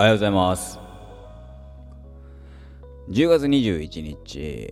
[0.00, 0.80] おはようございます。
[3.10, 4.70] 10月21日、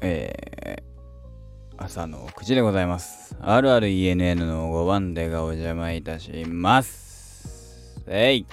[0.00, 3.34] えー、朝の9時でございます。
[3.40, 8.00] RRENN の5番手がお邪魔いたします。
[8.06, 8.46] えい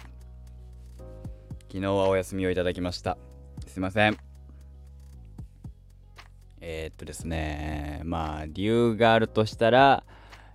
[1.68, 3.20] 昨日はお休みをいただきました。
[3.68, 4.18] すいません。
[6.62, 10.04] えー、っとですね、まあ、理由があるとしたら、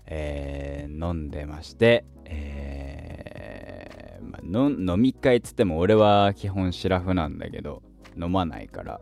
[0.06, 2.04] えー、飲んでまして、
[4.26, 7.82] まあ、の飲み会っつっても俺は基本シラフなんだけど
[8.20, 9.00] 飲まないから。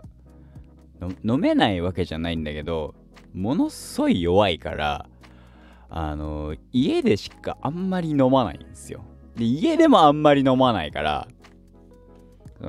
[1.24, 2.94] 飲めないわけじゃないんだけど
[3.32, 5.06] ものすごい弱いから
[5.90, 9.04] あの家でしかあんまり飲まないんですよ。
[9.36, 11.28] で家でもあんまり飲まないから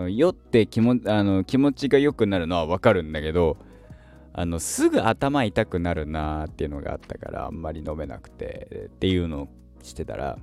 [0.10, 3.58] 酔って気もあの気持ちが良くなるのはわかるんだけど
[4.34, 9.48] あのすぐ頭痛くなるなーっていうのがあったからあんまり飲めなくてっていうのを
[9.82, 10.38] してたら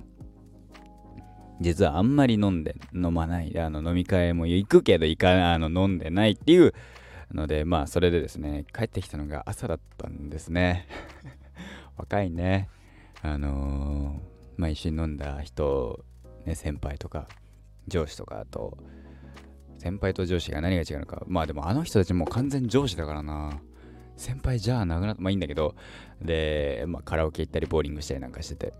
[1.61, 6.73] 実はあんまり飲んで飲まないあの飲み会も行くけど行かあの飲んでないっていう
[7.33, 10.87] のでまあそれでですね帰ってきたのが朝だったんですね。
[11.97, 12.69] 若いね。
[13.21, 16.03] あのー、まあ一緒に飲んだ人
[16.45, 17.27] ね先輩とか
[17.87, 18.77] 上司とかと
[19.77, 21.23] 先輩と上司が何が違うのか。
[21.27, 23.59] まあでもあの人たちもう完全上司だからな。
[24.15, 25.75] 先輩じゃあなくなったまあいいんだけど。
[26.21, 28.73] で、まあ、カラオケ行ったりボーリングしたりなんかしてて。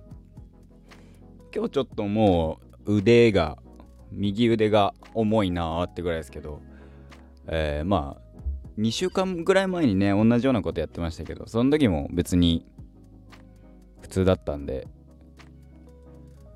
[1.56, 3.58] 今日ちょっともう腕が
[4.12, 6.62] 右腕が重いなーってぐらいですけど、
[7.48, 12.66] えー、まあ2週間ぐらい前にね同じようなことやってましたけどその時も別に
[14.02, 14.88] 普通だったんで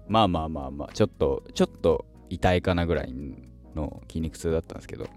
[0.07, 3.13] まあまあまあまあちょっとちょっと痛いかなぐらい
[3.75, 5.07] の筋肉痛だったんですけど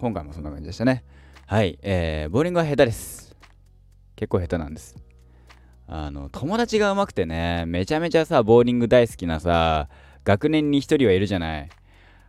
[0.00, 1.04] 今回もそんな感じでしたね。
[1.46, 3.36] はいえー、ボーリングは下手です。
[4.16, 5.11] 結構下手なんです。
[5.86, 9.88] あの友達が上手くてねめちゃめちゃさボーリング大好きなさ
[10.24, 11.68] 学年に一人はいるじゃない。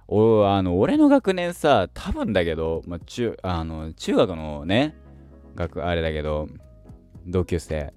[0.07, 4.95] おあの俺の学年さ多分だけど、まあ、中あの中学のね
[5.55, 6.49] 学あれだけど
[7.25, 7.93] 同級生。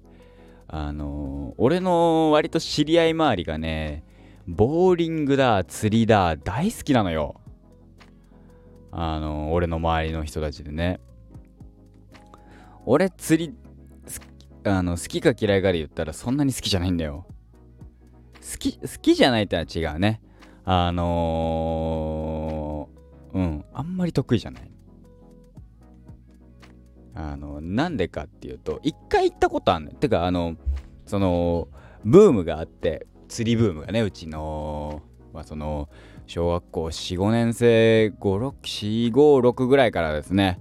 [0.69, 4.03] あの俺の割と知り合い周りがね
[4.47, 7.41] ボーリングだ釣りだ大好きなのよ。
[8.91, 10.99] あの俺の周りの人たちでね。
[12.85, 13.53] 俺釣り
[14.67, 17.25] あの好きか嫌いかで言ったらそんなに好きじゃないんだよ。
[18.41, 20.21] 好き好きじゃないってのは違うね。
[20.63, 24.71] あのー、うんあんまり得意じゃない。
[27.15, 30.55] あのなんでかっていうと一回行ったことあんねんてかあの
[31.07, 31.67] その
[32.05, 35.01] ブームがあって釣りブームがねうちの
[35.33, 35.89] まあその
[36.27, 40.59] 小学校45年生56456ぐらいからですね。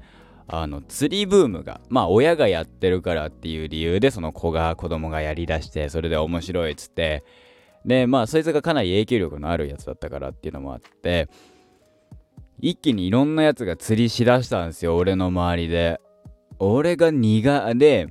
[0.48, 7.24] あの釣りブームがまあ親がやってるからっていう理由でその子が子供がやりだしてそれで面白いっつって
[7.84, 11.28] でまあそいつがかなり影響力のあるやつだったからっていうのもあって
[12.60, 16.00] 一気にいろんなやつが釣りしだしたんですよ俺の周りで。
[16.58, 18.08] 俺が苦で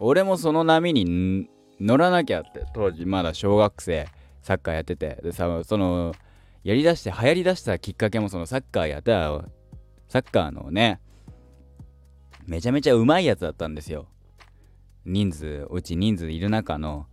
[0.00, 4.08] 俺もその波に乗らなきゃって当時まだ小学生
[4.40, 5.18] サッカーやってて。
[5.22, 6.14] でさその
[6.64, 9.44] やりだして流行りだしたきっかけもそのサッカーやった
[10.08, 11.00] サッカーのね
[12.46, 14.06] めちゃめちゃうまいやつだったんですよ。
[15.04, 17.06] 人数うち人数いる中の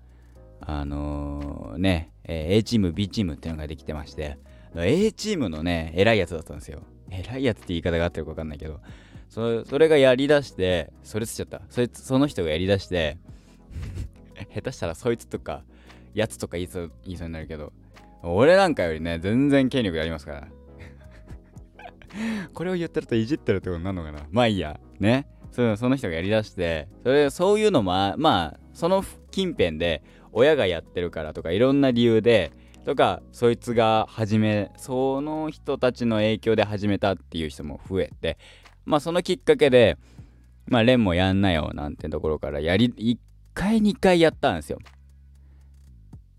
[0.62, 4.38] あのー、ね、えー、A チーム B チームっていうのができてまして
[4.76, 6.84] A チームのね偉いやつだったんですよ。
[7.10, 8.80] 偉いやつって言い方があってるか分かんないけど
[9.30, 11.62] そそれがやりだしてそれつっちゃった。
[11.70, 13.18] そいつその人がやりだして
[14.54, 15.64] 下手したらそいつとか
[16.14, 17.74] やつとか言いそう言いそうになるけど
[18.24, 20.48] 俺なんかよりね全然権力ありますから。
[22.54, 24.28] これを言ってるといじってるってことになるのかな。
[24.32, 24.80] まあいいや。
[25.04, 25.28] ね。
[25.52, 32.52] そその人がやりだしてそれそういうのもまあその近辺で親がやってるからとかいろんな理由で
[32.86, 38.40] とかそいつが始めその人たちの影響で始めたっていう人も増えて
[38.84, 39.98] まあそのきっかけで
[40.66, 43.18] まあレンもやんなよなんてところからやり1
[43.54, 44.80] 回2回やったんですよ。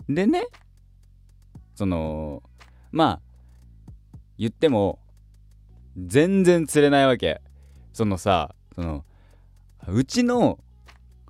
[0.09, 0.49] でね
[1.77, 2.43] その
[2.91, 3.21] まあ
[4.39, 4.99] 言っても
[5.97, 7.41] 全然釣れないわけ。
[7.95, 9.05] そのさその
[9.89, 10.59] うちの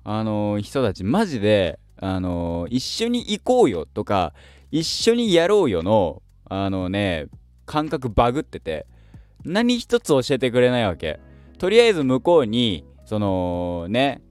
[0.03, 4.33] あのー、人たちマジであのー、一緒に行こうよとか
[4.71, 7.27] 一緒にやろうよのあのね
[7.65, 8.85] 感覚バグってて
[9.43, 11.19] 何一つ教えてくれないわけ。
[11.59, 14.21] とりあえず向こうにそのね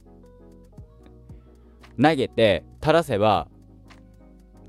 [2.00, 3.48] 投げて垂らせば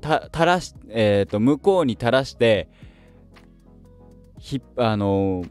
[0.02, 2.68] 垂らしえっ、ー、と向こうに垂らして
[4.38, 5.50] ひあのー、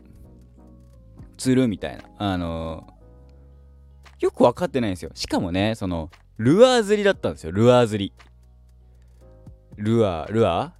[1.53, 2.03] るみたいな。
[2.17, 5.11] あのー、よく分かってないんですよ。
[5.13, 7.51] しかもねそのルアー釣りだったんですよ。
[7.51, 8.13] ルアー釣り。
[9.77, 10.71] ルアールアー？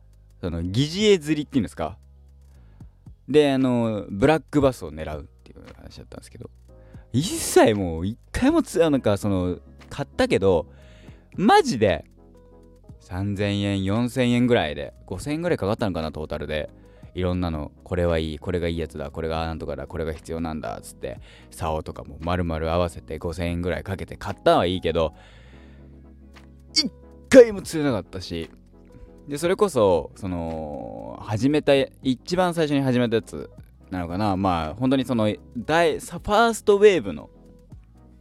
[0.41, 1.97] その疑似餌釣りっていうんですか？
[3.27, 6.49] であのブラックバスを狙うっていう話だったんですけど。
[7.13, 9.59] 一切もう一回もつなんかその
[9.89, 10.67] 買ったけど
[11.37, 12.03] マジで
[13.01, 16.69] 3000円4000円ぐらいで5000円ぐらいかかったのかなトータルで。
[17.15, 21.19] いろんなのこれはいいこれがいいやつだこれがなんとかだこれが必要なんだっつって
[21.49, 25.13] 竿とかも丸々合わせて5000円ぐらいかけて買ったはいいけど
[26.73, 26.91] 一
[27.29, 28.49] 回も釣れなかったし
[29.27, 31.73] でそれこそその始めた
[32.03, 33.49] 一番最初に始めたやつ
[33.89, 34.35] なのかな。
[34.35, 37.29] まあ本当にその大ファーストウェーブの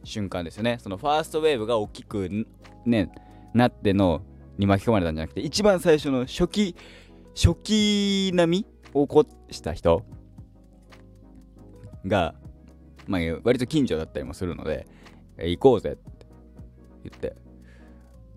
[0.03, 0.77] 瞬間ですよね。
[0.79, 2.47] そのファーストウェーブが大きく
[2.85, 3.11] ね
[3.53, 4.21] なっての
[4.57, 6.75] に巻き込まれたんじゃなくて一番最初の初期
[7.35, 8.65] 初期並み
[8.95, 10.05] 起こした人
[12.07, 12.33] が、
[13.07, 14.87] まあ、割と近所だったりもするので
[15.37, 16.25] 行こうぜって
[17.03, 17.35] 言って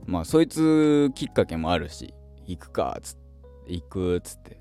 [0.05, 2.13] まあそいつきっかけもあるし
[2.47, 3.17] 行くかっつっ
[3.67, 4.61] て行くっつって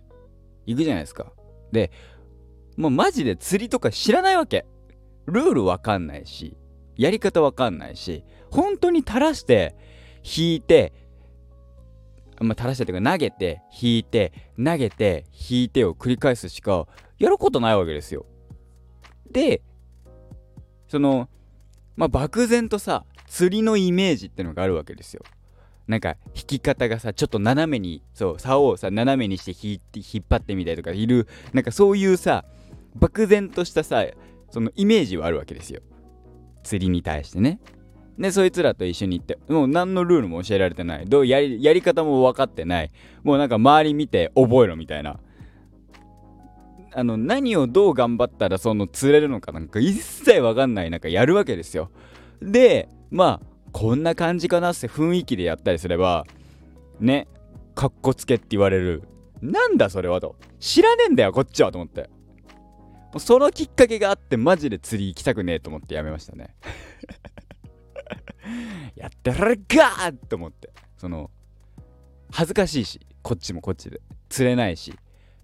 [0.68, 1.32] 行くじゃないですか。
[1.72, 1.92] で
[2.76, 4.66] もうマジで釣りとか知らないわけ。
[5.26, 6.58] ルールわかんないし
[6.96, 9.76] やり方わかんないし本当に垂らして
[10.24, 10.94] 引いて
[12.40, 16.88] まあ、垂らしてというか投げて引いて投げて引いてを繰り返すしか
[17.18, 18.26] やることないわけですよ。
[19.32, 19.62] で
[20.88, 21.30] その
[21.96, 25.24] まあ漠然とさ釣りのイメージってのがあるわけですよ。
[25.88, 32.46] なんか引き方がさちょっと斜めにそう竿をさ斜めにして引いて引っ張ってみたりとかいるなんかそういうさ
[32.96, 34.06] 漠然としたさ
[34.52, 35.82] そのイメージはあるわけですよ
[36.64, 37.60] 釣りに対してね
[38.18, 41.06] でそいつらと一緒に行ってもう何のルールも教えられてない。
[41.06, 42.92] どうやりやり方も分かってない。
[43.24, 45.20] もうなんか周り見て覚えろみたいな。
[46.94, 50.90] あの何をどう頑張ったらその釣れるのかなんか一切分かんない。
[50.90, 51.92] なんかやるわけですよ。
[52.42, 56.26] でまあこんな感じかなって雰囲気でやったりすれば
[57.00, 57.28] ね
[57.76, 59.04] かっこつけって言われる。
[59.44, 60.36] なんだそれはと。
[60.60, 62.10] 知らねえんだよこっちはと思って。
[63.20, 66.56] そのきっかけがあってマジで釣り行きたくねえと思ってやめましたね。
[68.96, 70.72] やってられるかと思って。
[70.98, 71.30] その
[72.32, 74.02] 恥ずかしいしこっちもこっちで。
[74.30, 74.92] 釣れないし。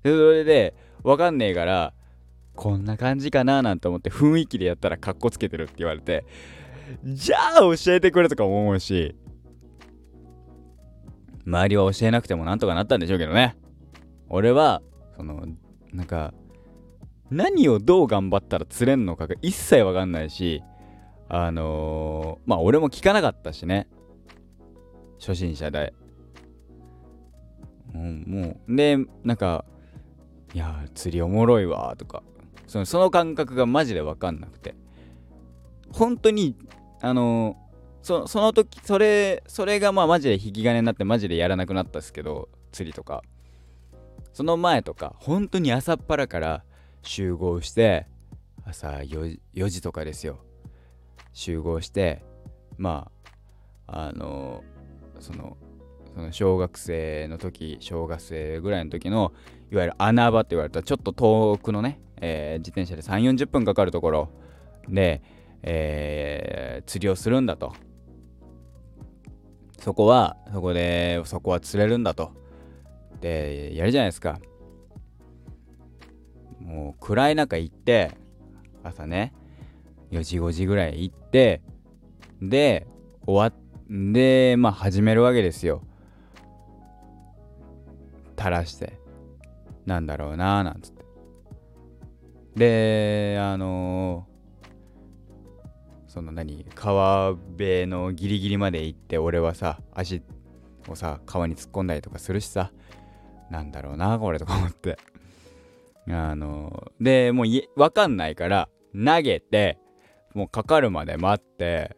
[0.03, 1.93] でそれで分かんねえから
[2.55, 6.25] こんな感じかななんて思って雰囲気でやったらかっこつけてるって言われて
[7.03, 9.15] じゃあ教えてくれとか思うし
[11.45, 13.57] 周りは教えなくてもなんとかなったんでしょうけどね。
[14.29, 14.81] 俺は
[15.15, 15.45] その
[15.91, 16.33] なんか
[17.29, 20.63] 何をどう頑張ったら釣れんのかが一切わかんないし
[21.29, 23.87] あのー、まあ俺も聞かなかったしね。
[25.19, 25.93] 初心者で、
[27.93, 29.63] うん、もうでなんか
[30.53, 32.23] いや釣りおもろいわとか。
[32.67, 34.75] そのその感覚がマジで分かんなくて。
[35.91, 36.55] 本当に
[37.01, 37.55] あの
[38.01, 43.23] そその時それそれがまあマジで引き金になってマジでやらなくなったんですけど釣りとか。
[44.33, 46.63] その前とか本当に朝っぱらから
[47.03, 48.07] 集合して
[48.65, 50.39] 朝 4, 4時とかですよ。
[51.33, 52.23] 集合して
[52.77, 53.11] ま
[53.87, 54.63] ああの
[55.19, 55.57] その
[56.13, 59.33] その小学生の時小学生ぐらいの時の
[59.71, 64.29] いわゆる穴場って言われたちょっと遠くのね、えー、自転車で3 4 0分かかるところ
[64.87, 65.21] で
[65.63, 67.73] えー、釣りをするんだと。
[69.79, 72.31] そこは、そこで、そこは釣れるんだと。
[73.21, 74.39] で、やるじゃないですか。
[76.59, 78.11] もう暗い中行って、
[78.83, 79.33] 朝ね、
[80.13, 81.61] 4時5時ぐらい行って、
[82.41, 82.87] で、
[83.25, 85.83] 終わっ、で、まあ始めるわけですよ。
[88.37, 88.99] 垂らして。
[89.85, 91.03] なんだろうなーなんつって。
[92.55, 94.33] で、あのー
[96.13, 100.21] その何川辺のギリギリまで行って俺はさ足
[100.87, 102.71] をさ川に突っ込んだりとかするしさ
[103.49, 104.99] なんだろうなこれとか思って
[106.07, 109.79] あのでもうわかんないから投げて
[110.33, 111.95] もうかかるまで待って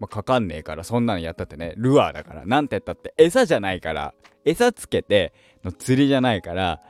[0.00, 5.32] まあ、かかんねえからそんなのやったってねルアーだからなんて言ったって餌じゃないから餌つけて
[5.64, 6.80] の釣りじゃないから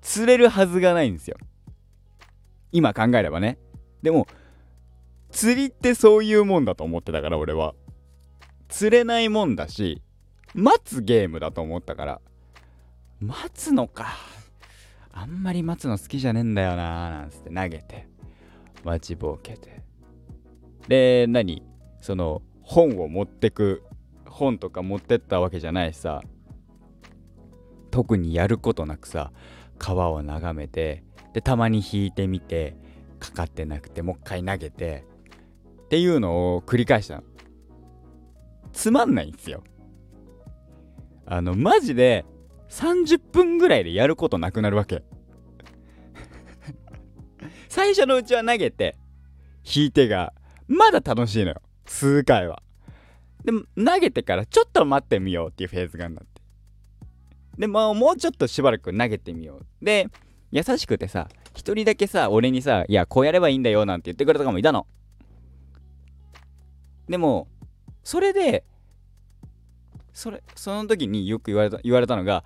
[0.00, 1.36] 釣れるはずがないんですよ。
[2.72, 3.58] 今考えればね。
[4.02, 4.26] でも
[5.30, 7.74] 釣りってそういうもんだと思ってたから俺は。
[8.68, 10.02] 釣れないもんだし
[10.54, 12.20] 待つゲームだと思ったから。
[13.20, 14.16] 待つのか。
[15.12, 18.13] あんまり待つの好きじゃねえんだよなーなんつって投げて。
[18.84, 19.82] 待ちぼうけて
[20.88, 21.62] で何？
[22.00, 23.82] その本を持ってく
[24.26, 26.22] 本とか持ってったわけじゃないしさ
[27.90, 29.32] 特にやることなくさ
[29.78, 32.76] 川を眺めてでたまに引いてみて
[33.18, 35.04] かかってなくてもう一回投げて
[35.84, 37.22] っていうのを繰り返したの。
[38.72, 39.62] つまんないんですよ。
[41.26, 42.24] あのマジで
[42.68, 45.02] 30分ぐらいでやることなくなるわけ
[47.74, 48.94] 最初のうちは投げて
[49.64, 50.32] 引いてが
[50.68, 51.56] まだ楽しいのよ。
[51.86, 52.62] 数回は。
[53.44, 56.40] でも投げてからちょっと待ってみようっていうフェーズがなって。
[57.58, 59.84] でももうちょっとしばらく投げてみよう。
[59.84, 60.06] で
[60.52, 64.86] 優しくてさ一人だけさ俺にさ「いやこうやればいいんだよ」なんて言ってくれたかもいたの。
[67.08, 67.48] でも
[68.04, 68.62] それで
[70.12, 72.44] それその時によく言われた言われたのが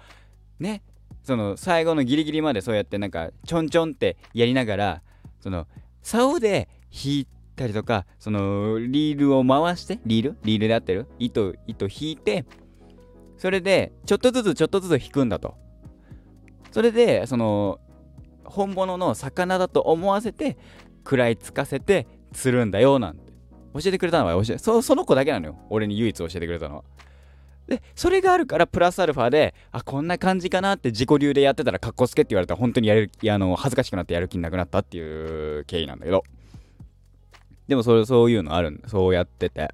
[0.59, 0.83] ね
[1.23, 5.03] その最後のギリギリまでそうやってなんかちょんちょんってやりながら
[5.41, 5.67] その
[6.03, 7.27] 竿で引い
[7.57, 10.37] たりとかそのリールを回してリール？
[10.43, 11.07] リールで合ってる？
[11.19, 12.45] 糸糸引いて
[13.37, 15.55] それでちょっとずつちょっとずつ引くんだと。
[16.71, 17.81] それでその
[18.45, 20.57] 本物の魚だと思わせて
[21.05, 23.33] 食らいつかせて釣るんだよなんて。
[23.75, 25.59] 教えてくれたのは教えそその子だけなのよ。
[25.71, 26.85] 俺に唯一教えてくれたのは。
[27.69, 36.25] でそれがあるからプラスアルファであこんな感じかなって自己流でやってたらかっこつけって言われたら本当にやるあの恥ずかしくなってやる気なくなったっていう経緯なんだけど。
[37.69, 39.69] でもそれそういうのあるんだそうやってて。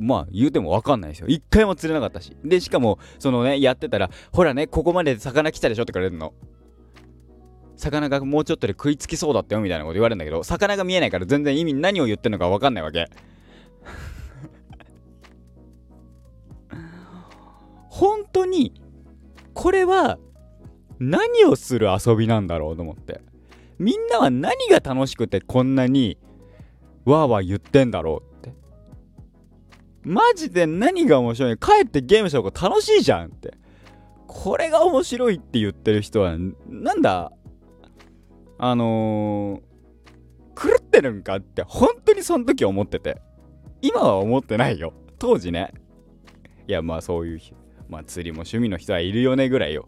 [0.00, 1.26] まあ言うても分かんないですよ。
[1.28, 2.34] 一回も釣れなかったし。
[2.44, 6.32] でしかもそのねやってたらほらねここまで魚来たでしょって言われるの。
[7.76, 13.06] 魚がもうちょっとで食いつきそうだったよみたいなこと言われるんだけど魚が見えないから全然意味何を言ってるのか分かんないわけ。
[17.98, 18.74] 本当に
[19.54, 20.18] これは
[20.98, 23.22] 何をする遊びなんだろうと思って。
[23.78, 26.18] みんなは何が楽しくてこんなに
[27.06, 28.54] わーわー言ってんだろうって。
[30.02, 33.54] マジで何が面白い帰ってゲームした方が楽しいじゃんって。
[34.26, 36.36] これが面白いって言ってる人は
[36.68, 37.32] なんだ？
[38.58, 43.22] あのー、狂ってるんかって本当にその時思ってて。
[43.80, 44.92] 今は思ってないよ。
[45.18, 45.72] 当時ね。
[46.68, 47.40] いやまあそういう
[47.88, 49.86] まあ釣りも趣味の人はいるよねぐらいよ。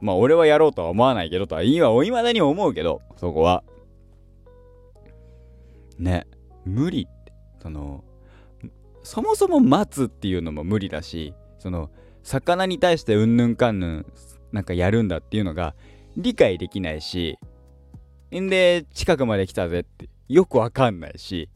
[0.00, 3.64] まあ俺はやろうとは思わないけどとは今いまだに思うけど、そこは。
[5.98, 6.26] ね、
[6.64, 7.32] 無理って。
[7.60, 8.04] その、
[9.02, 11.90] そもそも待つっていうのも無理だし、その、
[12.22, 14.06] 魚に対してうんぬんかんぬん
[14.52, 15.74] なんかやるんだっていうのが
[16.16, 17.38] 理解できないし、
[18.34, 21.48] んで、近くまで来たぜってよくわかんないし、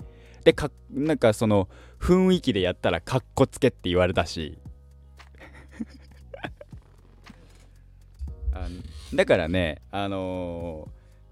[0.44, 1.68] で、か、なんかその
[2.00, 4.58] 雰囲気でやったらかっこつけって言われたし、
[8.64, 8.68] あ
[9.14, 10.88] だからねあの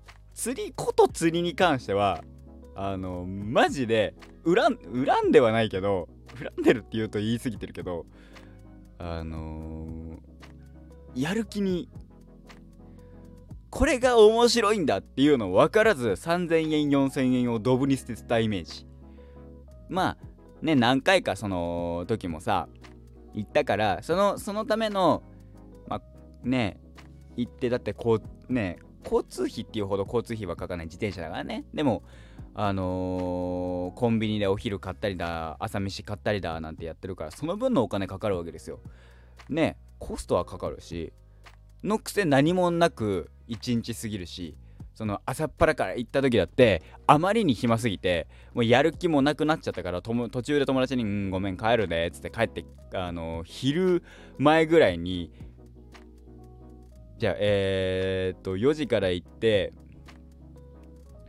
[0.06, 2.23] ー、釣りこと釣りに関しては
[2.75, 4.14] あのー、マジで
[4.45, 8.06] 恨ん恨んではないけど恨んでるって言うと言い過ぎてるけど
[8.99, 11.88] あのー、やる気に
[13.71, 18.87] これが面白いんだっていうの分からず3000円4000円をドブに捨てたイメージ。
[19.88, 20.26] まあ
[20.62, 22.68] ね何回かその時もさ
[23.35, 25.23] 行ったからそのそのための
[25.88, 26.02] まあ
[26.42, 26.78] ね
[27.36, 31.64] 行ってだってこうね交通費っていうほど交通費はかかない自転車だからね。
[31.72, 32.02] でも
[32.54, 38.80] あのー、コンビニでお昼買ったりだ朝飯買ったりだなんてやってるからその分のお金かかるわけですよ。
[39.48, 41.12] ねコストはかかるし
[41.84, 44.56] のくせ何もなく1日過ぎるし
[44.94, 52.64] その朝っぱらから行った時だってあまりに暇すぎてもうやる気もなくなっちゃったから途中で友達に「んごめん帰るね」っつって帰って
[52.94, 54.02] あの昼
[54.38, 55.30] 前ぐらいに
[57.18, 59.73] じゃあえー、っと4時から行って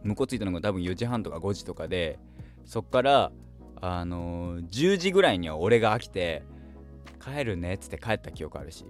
[0.03, 2.19] 向こう着いたのが多分4時半とか5時とかで
[2.65, 3.31] そっから
[3.79, 6.43] あのー、10時ぐらいには俺が飽きて
[7.23, 8.85] 帰るねっつって帰った記憶あるし。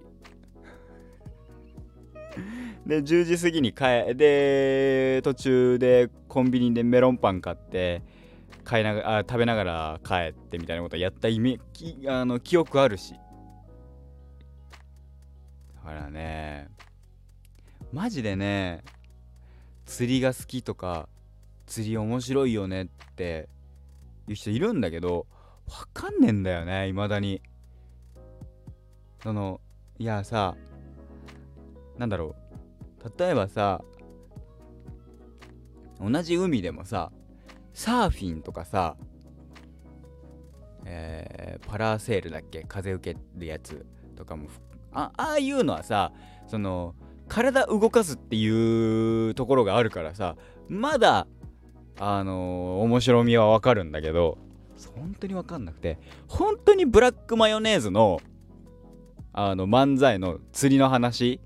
[2.86, 8.02] で10時過ぎに帰で途中でコンビニでメロンパン買って
[8.64, 11.58] 買いながあ食べながら帰ってみたいなことやったイメ
[12.06, 13.14] あの記憶あるし。
[15.76, 16.68] だからね
[17.92, 18.82] マジでね
[19.86, 21.08] 釣りが好きとか
[21.66, 23.48] 釣り面白いよねって
[24.26, 25.26] いう人いるんだけど
[25.66, 27.42] わかんねえんだよね未だに。
[29.22, 29.60] その
[29.98, 30.56] いやさ
[31.96, 32.36] なんだろ
[33.04, 33.12] う。
[33.18, 33.82] 例えばさ
[36.00, 37.10] 同じ海でもさ
[37.72, 38.96] サーフィンとかさ
[40.84, 42.64] えー、パラセールだっけ？
[42.66, 43.84] 風受けるやつ
[44.16, 44.48] とかも
[44.92, 46.12] あああいうのはさ
[46.46, 46.94] その
[47.28, 50.36] 体動かすっていうところがあるからさ
[50.68, 51.26] まだ
[52.00, 54.38] あのー、面白みはわかるんだけど
[54.94, 58.20] 本当にわかんなくて本当にブラックマヨネーズの
[59.32, 61.40] あの漫才の釣りの話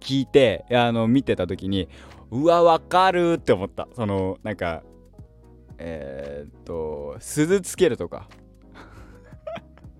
[0.00, 1.88] 聞いてあの見てた時に
[2.30, 3.88] うわわかるって思った。
[3.94, 4.82] そのなんか
[5.78, 8.28] えー、っと鈴つけるとか。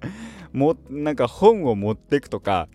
[0.53, 2.69] もなんか本を持ってくとか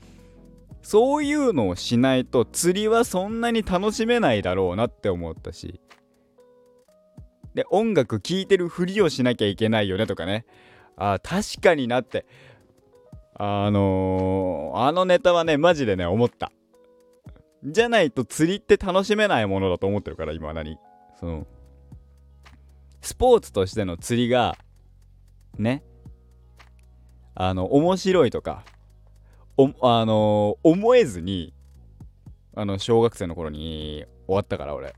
[0.86, 5.82] そういうのをしないと釣りはそんなに楽しめないだろうなって思ったし。
[7.56, 10.46] で音楽聴いてるふりをしなきゃいけないよねとかね。
[10.96, 12.28] あ確かになって。
[13.34, 16.52] あのー、あのネタはねマジでね思った。
[17.64, 20.78] じゃないと釣りって楽しめないものだと思ってるから今何。
[21.20, 21.48] その
[23.02, 24.56] スポーツとしての釣りが
[25.58, 25.84] ね。
[27.34, 28.64] あの面白いとか
[29.58, 31.54] おあのー、思えずに
[32.56, 34.94] あの小学生の頃に終わったから俺。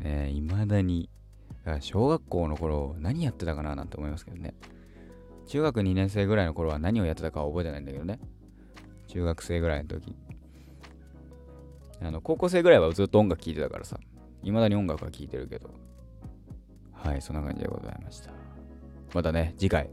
[0.00, 1.10] ねいまだに
[1.80, 4.54] 小学校の頃何やってたかななんて思いますけどね。
[5.46, 8.18] 中学2年生ぐらいの頃は何をやってたかは覚えてないんだけどね。
[9.08, 10.16] 中学生ぐらいの時。
[12.02, 13.98] あの高校生ぐらいはずっと音楽聴いてたからさ。
[14.42, 15.70] いまだに音楽は聴いてるけど。
[16.92, 18.30] はいそんな感じでございました。
[19.14, 19.90] またね次回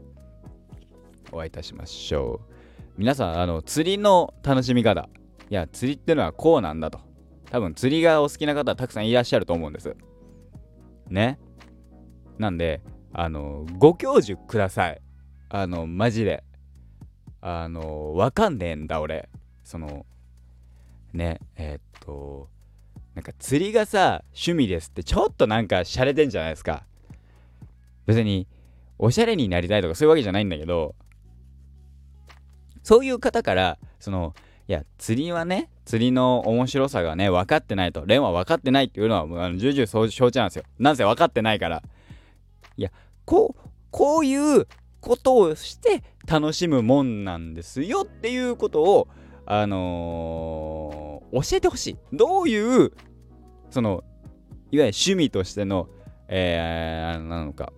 [1.32, 2.57] お会いいたしましょう。
[2.98, 5.08] 皆さんあの釣りの楽しみ方。
[5.50, 6.98] いや釣りってのはこうなんだと。
[7.48, 9.94] 多分釣りがお好きな方たくさんいらっしゃると思うんです。
[11.08, 11.38] ね。
[12.38, 15.00] なんであのご教授ください。
[15.48, 16.42] あのマジで。
[17.40, 19.28] あのわかんねえんだ俺。
[19.62, 20.04] その
[21.12, 22.48] ねえー、っと
[23.14, 26.84] なんか釣りがさ趣味ですってちょっとなんか洒落てんじゃないですか。
[28.06, 28.48] 別に
[28.98, 30.96] おしゃれになりたいとかそういうわけじゃないんだけど
[32.88, 34.34] そういう方からその
[34.66, 40.64] いや釣りはね釣りの面白さがね分かってないとレンは分かってないっていうのはもうあの重々承知なんですよ。
[40.78, 41.82] なんせ分かってないから。
[42.78, 42.90] いや
[43.26, 44.66] こうこういう
[45.02, 49.08] ことをして楽しむもんなんですよっていうことを
[49.44, 51.96] あのー、教えてほしい。
[52.14, 52.92] どういう
[53.68, 54.02] その
[54.70, 55.90] いわゆる趣味としての、
[56.28, 57.70] えー、なのか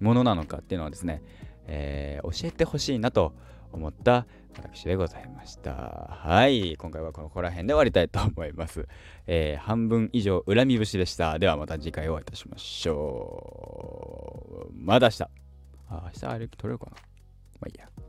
[0.00, 1.22] ものなのかっていうのはですね、
[1.68, 3.34] えー、教えてほしいなと
[3.72, 5.72] 思った私でございました。
[5.72, 6.76] はい。
[6.76, 8.86] 今回はここら辺で終わりたいと思います。
[9.26, 11.38] えー、半分以上恨み節でした。
[11.38, 14.72] ではまた次回お会いいたしましょう。
[14.74, 15.22] まだ明日。
[15.88, 16.92] あ、明日歩き取れるかな
[17.60, 17.99] まあいいや。